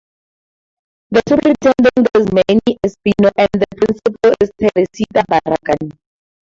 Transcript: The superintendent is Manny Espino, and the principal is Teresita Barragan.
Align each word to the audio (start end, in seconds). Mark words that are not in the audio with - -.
The 1.11 1.21
superintendent 1.29 2.09
is 2.15 2.33
Manny 2.33 2.79
Espino, 2.87 3.29
and 3.37 3.49
the 3.53 3.67
principal 3.75 4.33
is 4.41 4.49
Teresita 4.59 5.23
Barragan. 5.29 5.91